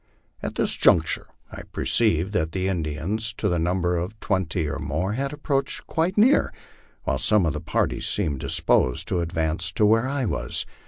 [0.41, 5.13] At this juncture I perceived that the Indians, to the number of twenty or more,
[5.13, 6.51] had approached quite near,
[7.03, 10.65] while some of the party seemed disposed to advance to where I was.